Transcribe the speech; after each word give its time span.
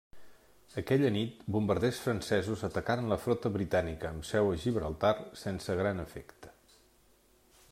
Aquella 0.81 1.09
nit, 1.17 1.35
bombarders 1.55 1.99
francesos 2.05 2.63
atacaren 2.69 3.11
la 3.11 3.19
flota 3.25 3.51
britànica 3.57 4.09
amb 4.13 4.27
seu 4.31 4.49
a 4.55 4.57
Gibraltar 4.63 5.13
sense 5.43 5.77
gran 5.83 6.05
efecte. 6.07 6.55